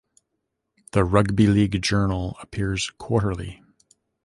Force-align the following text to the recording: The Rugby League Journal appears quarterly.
The 0.93 1.03
Rugby 1.03 1.45
League 1.45 1.79
Journal 1.83 2.35
appears 2.41 2.89
quarterly. 2.97 3.61